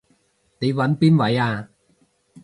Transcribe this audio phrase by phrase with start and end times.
[0.57, 1.69] 你搵邊位啊？